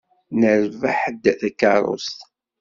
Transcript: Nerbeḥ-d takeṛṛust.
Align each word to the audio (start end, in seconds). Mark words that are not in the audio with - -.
Nerbeḥ-d 0.39 1.23
takeṛṛust. 1.39 2.19